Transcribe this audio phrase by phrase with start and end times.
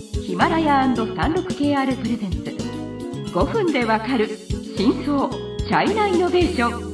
[0.00, 2.38] ヒマラヤ &36KR プレゼンツ。
[3.34, 4.28] 5分でわかる
[4.74, 6.90] 真相チャイナイノベーション。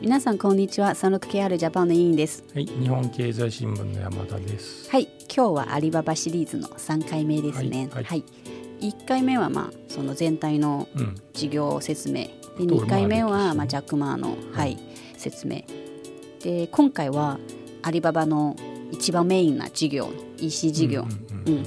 [0.00, 2.42] 皆さんこんにちは 36KR ジャパンの委員です。
[2.54, 4.90] はい、日本経済新聞の山田です。
[4.90, 7.90] はい今日はアリババシリーズの3回目ですね。
[7.92, 8.24] はいはい。
[8.80, 12.28] 1回目はまあその全体のうん、事業説明。
[12.58, 14.78] でと2回目はまあジャック・マーの、はい、
[15.18, 15.62] 説明
[16.42, 17.38] で今回は
[17.82, 18.56] アリババの
[18.90, 21.02] 一番メインな事業 EC 事業、
[21.46, 21.66] うんうん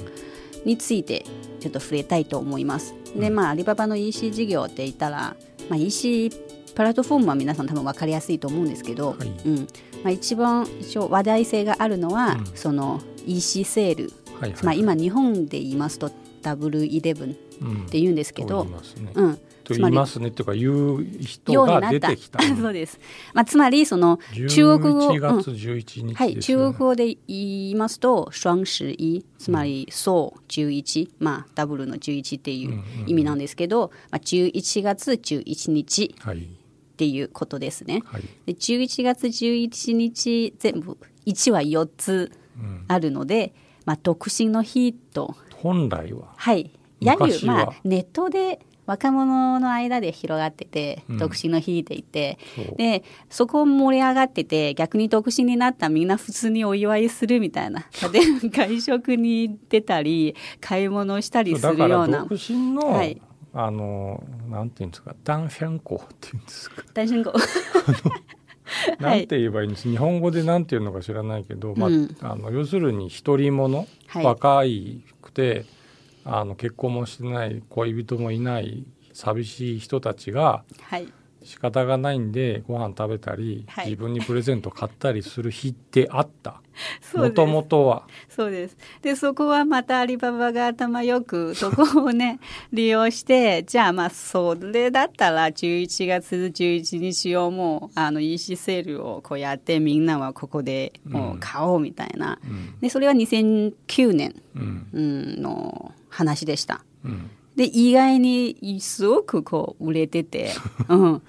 [0.66, 1.24] について
[1.60, 2.92] ちょっと触れたいと思います。
[3.14, 5.36] でまあアリババの EC 事業って言ったら、
[5.70, 6.28] まあ、EC
[6.74, 9.28] プラットフォームは皆さん多分分かりやすいと思うんですけど、はい。
[9.28, 9.56] うん。
[9.60, 9.66] ま
[10.06, 12.46] あ、一番一応話題性があるのは、うん。
[12.56, 16.10] その EC セール、はいはい、まあ、今日本で言いますと
[16.42, 19.12] ダブルイレブンっうん、て言うんですけどと言い、ますね。
[19.14, 22.40] うん、と言いますねっていうか言う人が出てきた。
[22.56, 23.00] そうです、
[23.34, 26.38] まあ、つまりその中国語、11うん月11日はい。
[26.38, 38.02] 中国語で言いますと双十一つまりそう11、まあ、ダブルの11っていう意味なんですけど、まあ、11月11日はいっていうことですね。
[38.06, 38.22] はい。
[38.46, 40.96] で11月11日全部
[41.26, 47.54] 1は4つうん、あるので、まあ、独身の日と本来ははいやはり昔は。
[47.54, 51.18] まあネットで若者の間で広がってて、うん。
[51.18, 52.38] 独身の日って言って。
[52.54, 52.76] そう。
[52.76, 57.86] でそこ盛り上がってて逆に独身になったみんな普通にお祝いするみたいな。
[58.12, 62.20] 例えば外食に出たり買い物したりするような。
[62.20, 63.20] 独身の、はい。
[63.52, 66.82] あのなんていうんですかダンフェンコっていうんですか。
[66.92, 67.32] 大身号
[69.00, 72.16] なんて言えばいいんです、日本語でなんていうのか知らないけど、まあうん。
[72.20, 74.24] あの要するに独り者、はい。
[74.24, 75.64] 若いくて
[76.28, 81.08] あの結婚もしてない恋人もいない寂しい人たちがはい。
[81.46, 83.86] 仕方がないんでご飯食べたり、はい。
[83.86, 86.60] 自分にプレゼント買ったりする日ってあった？
[87.14, 88.06] もともとは。
[88.28, 88.76] そうです。
[89.00, 92.38] でそこはまたアリババが頭よく そこをね
[92.72, 102.74] 利用してじゃあまあそれだったら11月11日をもうあの EC セールをこうやってみんなはここでもう買おうみたいな、うん。
[102.80, 104.86] でそれは2009年うん。
[104.92, 106.84] うんの話でした。
[107.04, 110.50] うんで意外にすごくこう売れてて、
[110.88, 111.22] うん、だか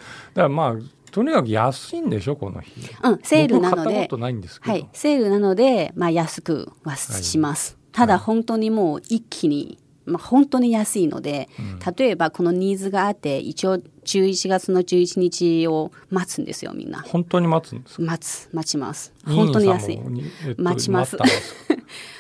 [0.44, 2.72] らまあとにかく安いんでしょこの日。
[3.04, 3.84] うん、セールなので。
[3.84, 7.78] 僕買ったことないんですけど、はい、セールなので、まあ、安くはします。
[7.92, 11.50] ただ本当にもう一気に、まあ、本当に安いので、
[11.98, 17.00] 例えばこのニーズがあって一応11月の11日を待つんですよみんな。
[17.00, 18.04] 本当に待つんですか？
[18.04, 19.14] 待つ待ちます。
[19.26, 20.00] 本当に安い。
[20.58, 21.18] 待ちます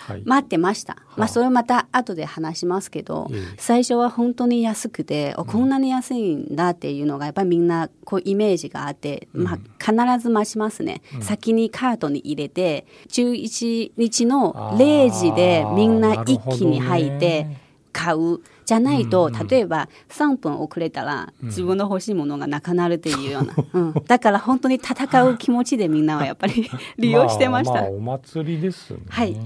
[0.08, 0.98] 待ったんですかはいました。
[1.16, 3.56] まあそれまた後で話しますけど、ええ。
[3.58, 11.02] 最初は本当に安くて、おこんなに安いんだっていうのがやっぱりみんなこうイメージがあって、まあ必ず待ちますね。
[11.22, 17.48] 先にカートに入れて、11日の0時でみんな一気に入って
[17.92, 18.40] 買う。
[18.68, 23.94] じゃないと、例えば3分遅れたら自分の欲しいものがなくなるっていうような、 うん。
[24.06, 26.70] だから本当に戦う気持ちでみんなはやっぱり
[27.00, 27.76] 利用してました。
[27.76, 29.00] まあ、まあお祭りですね。
[29.08, 29.38] はい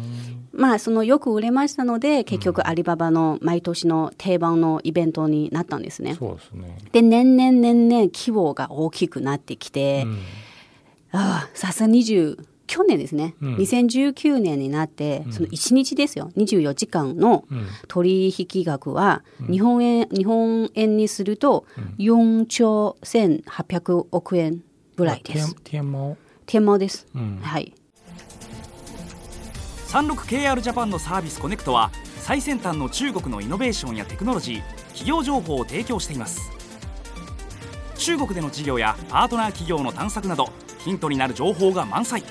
[0.53, 6.15] まあそのよく売れましたので結局アリババの毎年の定番のイベントになったんですね。
[6.15, 6.77] そうですね。
[6.91, 10.19] で年々年々規模が大きくなってきて、うん。
[11.13, 13.55] ああさすが20去年ですね、うん。
[13.57, 16.31] 2019年になってその1日ですよ。
[16.37, 17.67] 24時間のうん。
[17.87, 21.65] 取引額は日本円,、日本円にすると
[21.97, 24.63] 4兆1800億円
[24.95, 25.55] ぐらいです。
[25.63, 27.39] 天天満天毛です、うん。
[27.41, 27.73] はい
[29.91, 34.61] 36KR ジャパンのサービスコネクトは最先端の中国のイノベーションやテクノロジー
[34.93, 36.49] 企業情報を提供しています。
[37.97, 40.47] 中国での事業やパートナー企業の探索など
[40.79, 42.23] ヒントになる情報が満載。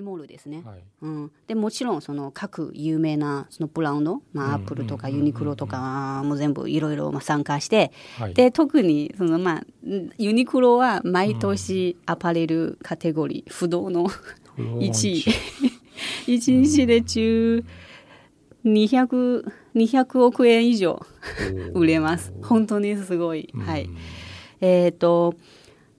[0.00, 0.82] ティモールですね、はい。
[1.02, 8.34] うん、でもちろんその各有名なそのブランド、まあ、アップルとかユニクロとかも全部いろいろまあ参加して、はい。
[8.34, 14.06] で特にその、まあ、んユニクロは毎年アパレルカテゴリー、不動の
[14.56, 15.24] 1位。
[16.26, 17.64] 1 日で中
[18.64, 21.04] 200 200億円以上
[21.74, 22.32] 売れます。
[22.42, 23.88] 本当にすごい、はい。
[24.60, 25.34] えっ、と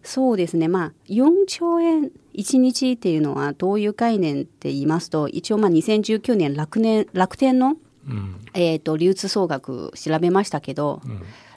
[0.03, 0.67] そうですね。
[0.67, 7.75] まあ4兆円1日っていうのはどういう概念って言いますと一応まあ2019年楽年楽天の、
[8.07, 8.35] うん。
[8.53, 11.01] えー、と流通総額調べましたけど、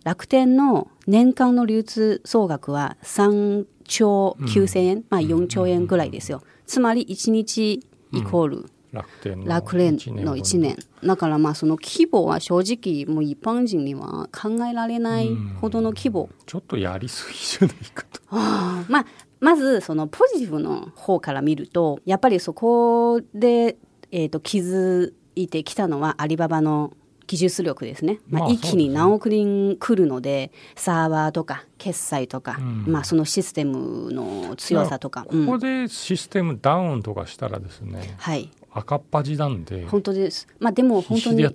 [0.05, 6.43] 楽天の年間の流通総額は3兆9000円、まあ4兆円ぐらいですよ。
[6.67, 7.81] つまり1日
[8.13, 10.77] イコール楽天の楽天一年の1年。
[11.03, 15.31] だからまあその規模は正直もう一般人には考えられない
[15.61, 16.31] ほどの規模。
[16.47, 18.21] ちょっとやりすぎじゃないかと。
[18.31, 19.07] あーまあ
[19.45, 23.77] まずそのポジティブの方から見るとやっぱりそこで、
[24.11, 26.95] えー、と気づいてきたのはアリババの
[27.27, 32.85] 技術力ですね、まあまあ一気に何億人来るのでサーバーとか決済とか、うん。
[32.87, 39.87] まあ、そのシステムの強さとか、こうんこでシステムダウンとかしたらですね、はい赤っ端なんで。
[39.87, 40.49] 本当です。
[40.59, 41.45] まあでも本当に。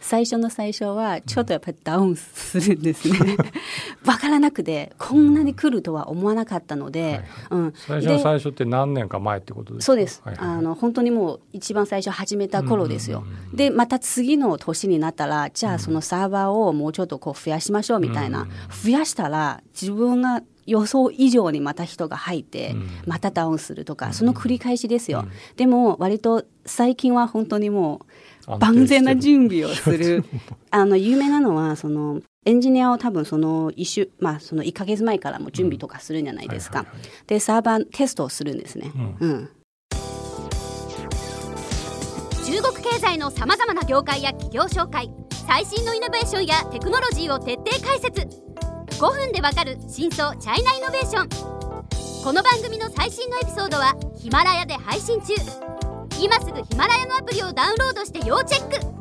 [0.00, 3.36] 最初の最初はちょっとやっぱりダウンするんですね。
[4.04, 9.86] わからなくてこんなに来るとは思わなかったので、はいうん、最初の最初って何年か前ってことですか？
[9.86, 10.48] そうです、はいはい。
[10.48, 13.18] はいあの本当にもう一番最初始めた頃ですよ。
[13.18, 18.48] うんうんうんでまた次の年になったらじゃあそのサーバーをもうちょっとこう増やしましょうみたいな、うん。
[18.70, 22.88] 増やしたら自分が予想以上にまた人が入って、うん。
[23.06, 25.20] またダウンするとかその繰り返しですよ。
[25.20, 25.30] うん。
[25.56, 28.02] でも割と最近は本当にも
[28.48, 30.24] う万全な準備をする
[30.70, 36.86] あの有名なのはそのエンジニアを多分その一週まあその1か月前からも準備とかするんじゃないですか、
[37.26, 39.28] でサーバーテストをするんですね、うん。
[39.28, 39.48] うん、
[42.44, 45.10] 中国経済のさまざまな業界や企業紹介
[45.46, 48.45] 最新のイノベーションやテクノロジーを徹底解説
[48.98, 51.28] 5分でわかる真相チャイナイノベーション。
[52.24, 55.34] この番組の最新のエピソードはヒマラヤで配信中。
[56.18, 58.95] 今すぐヒマラヤのアプリをダウンロードして要チェック。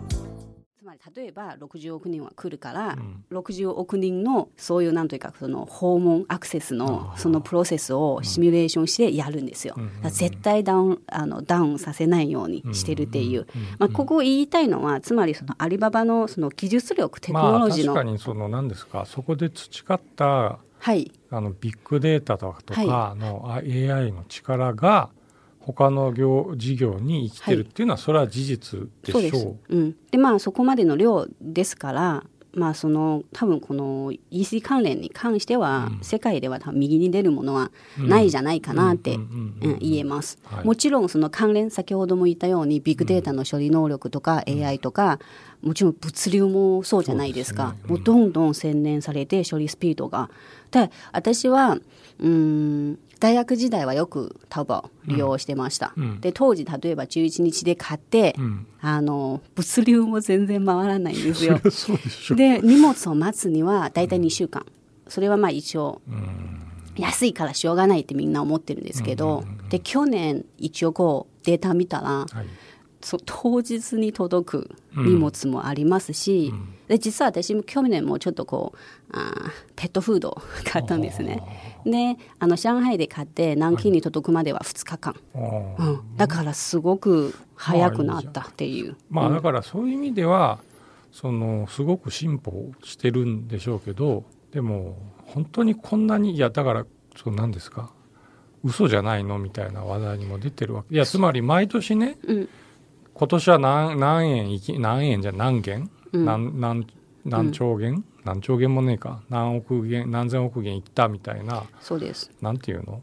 [0.85, 3.25] まり例えば60億人は来るから、うん。
[3.31, 9.75] 60億人のそういうなんというかその訪問アクセスのそのプロセスをシミュレーションしてやるんですよ。
[10.09, 13.47] 絶対ダウンあのダウンさせないようにしてるっていう。
[13.79, 19.05] まあ、ここ言いたいのはつまりそのアリババのその技術力テクまあノロジーの、確かにその何ですか？
[19.05, 21.11] そこで培ったはい。
[21.31, 25.09] あのビッグデータとかの AI の力が
[25.65, 29.55] 他の業事業に生きてるっていうのはそれは事実でそうですしょ。
[29.69, 32.23] うん、でまあそこまでの量ですから。
[32.55, 45.19] まあその多分この EC 関連に関しては、うん世界では多分右に出るものはないじゃないかなって、うんうんうんうんうん言えます、はいもちろんその関連先ほども言ったようにビッグデータの処理能力とか AI とか、
[45.61, 50.29] もちろん物流もそうじゃないですかそうですねもうどんどん洗練されて処理スピードが
[50.71, 51.77] で私は
[52.19, 56.21] うん大学時代はよくタオバオ利用してました、うん。
[56.21, 58.67] で当時例えば11日で買って、うん。
[58.81, 61.59] あの物流も全然回らないんですよ。
[62.35, 64.63] で荷物を待つには大体2週間。
[65.07, 66.61] それはまあ一応うん
[66.97, 72.27] 安いからしょうがないってみんな思ってるんですけど、で去年一応こうデータ見たらはい。
[73.05, 76.51] そう当日に届く荷物もありますし、
[76.87, 78.79] で実は私も去年もちょっとこう
[79.13, 81.43] あーペットフードを買ったんですね。
[81.85, 88.97] であの上海で買って南京に届くまでは2日間、あーうん、だからすごく早くなったっていう。
[89.11, 90.57] まあだからそういう意味では
[91.11, 94.97] そのすごく進歩してるんでしょうけどでも
[95.27, 97.91] 本当にこんなにいやだからそうなんですか。
[98.63, 100.95] 嘘じゃないのみたいな話題にも出てるわけ。
[100.95, 102.49] いやつまり毎年ねうん
[103.15, 106.25] 今年は何何円いき何円じゃ何元、うん。
[106.25, 106.87] 何何
[107.25, 109.23] 何兆元、何兆元もねえか。
[109.29, 111.63] 何億元何千億元いったみたいな。
[111.79, 112.29] そうです。
[112.41, 113.01] なんていうの？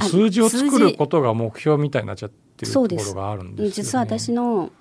[0.00, 4.72] 数字を作ることが目標みたいになっちゃってるところがあるんですよ、ね、実は私の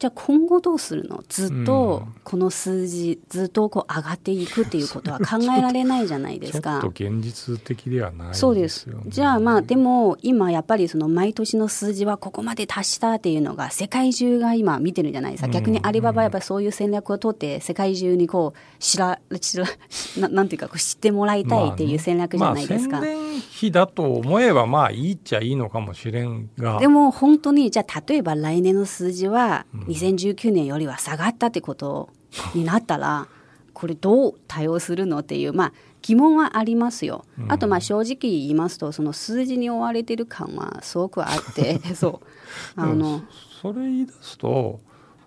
[0.00, 1.22] じゃあ今後どうするの？
[1.28, 2.14] ずっとうん。
[2.24, 6.80] この数字、ずっとこう上がっていくっていうことは 考えられないじゃないですか。
[6.80, 7.04] ちょっと。
[7.04, 8.88] 現実的ではないそうです。
[9.06, 15.52] じゃあまあでも今やっぱりその毎年の数字はここまで達したっていうのが世界中が今見てるじゃないですか、うん。
[15.52, 19.66] 逆にアリババはやっぱりそういう戦略を取って世界中にこう知ら 知ら
[20.18, 23.00] ななんていうかこう知ってもらいたいっていう戦略じゃないですか。
[23.00, 26.78] まあ、宣伝費だと思えばまあいいっちゃいいのかもしれんが。
[26.78, 32.10] でも本当にじゃあ例えば来年の数字は2019年よりは下がったってこと
[32.54, 33.26] になったら
[33.72, 37.24] これどう対応するのっていうまあ疑問はありますよ。
[37.48, 42.20] あとまあ正直言いますとその数字に追われてる感はすごくあって そ
[42.76, 43.20] うあでもの
[43.60, 44.80] それ言い出すと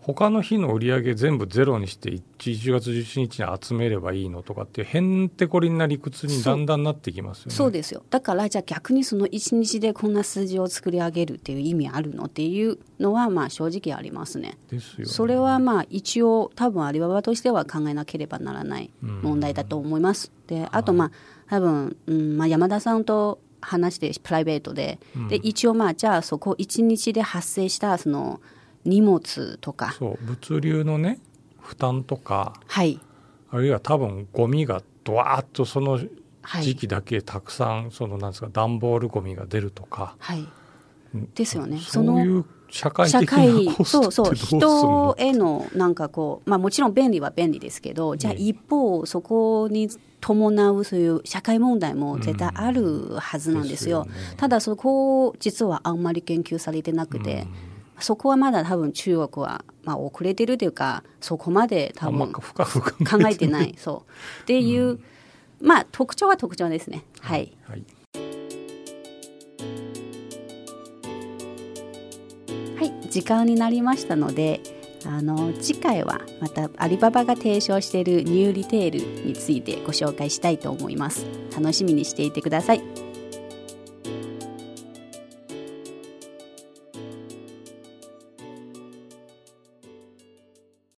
[0.05, 7.51] 他の日の売り上げ全部ゼロにして1 1月11日に集めればいいのとかっていうへんてこりんな理屈にだんだんなってきますよね。
[7.53, 8.03] そうですよ。
[8.10, 14.57] だからじゃあ逆にその1日でこんな数字を作り上げるっていう意味あるのっていうのはまあ正直ありますね。
[14.69, 15.05] ですよね。
[15.05, 20.33] それはまあ一応多分アリババとしては考えなければならない問題だと思います。
[20.48, 21.12] であとまあ
[21.50, 28.41] 多分、うんまあ、山田さんと話してプライベートで,、で一応まあじゃあそこ1日で発生したその
[28.85, 29.93] 荷物とか。
[29.93, 31.19] そう物流のね
[31.61, 32.99] 負担とかはい。
[33.49, 35.99] あるいは多分ゴミがドワーッとその
[36.41, 36.63] はい。
[36.63, 40.45] 時期だけたくさんそのなんですか段ボールゴミが出るとか、はい。
[41.13, 41.29] うん。
[41.33, 41.79] ですよね。
[41.79, 44.35] そういのう社会社的な会コストそうそう。
[44.35, 54.05] 人へのなんかこうまあもちろん便利は便利ですけどじゃあね一方そこに伴うそういう社会問題も絶対あるはずなんですよ。
[54.05, 54.37] ですよね。
[54.37, 57.47] ただそこ実はあんまり研究されてなくて、
[58.00, 62.43] そこはまだ多分中国は、まあ、遅れてるというかそこまで多分考
[63.29, 63.75] えてない。
[63.77, 64.05] そ
[64.39, 64.43] う。
[64.43, 65.00] っていう、
[65.62, 67.03] まあ特徴は特徴ですね。
[67.19, 67.83] はいはい。
[72.77, 74.59] はい、時間になりましたので
[75.05, 81.25] あの次回はまたアリババが提唱しているニューリテールについてご紹介したいと思います。
[81.55, 83.02] 楽しみにしていてください